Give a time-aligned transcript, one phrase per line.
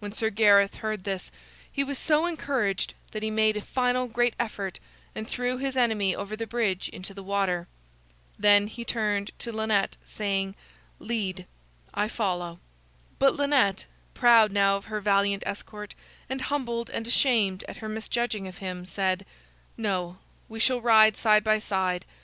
[0.00, 1.30] When Sir Gareth heard this,
[1.70, 4.80] he was so encouraged that he made a final great effort
[5.14, 7.68] and threw his enemy over the bridge into the water.
[8.36, 10.56] Then he turned to Lynette, saying:
[10.98, 11.46] "Lead;
[11.94, 12.58] I follow."
[13.20, 15.94] But Lynette, proud now of her valiant escort,
[16.28, 19.24] and humbled and ashamed at her misjudging of him, said:
[19.76, 20.18] "No,
[20.48, 22.04] we shall ride side by side.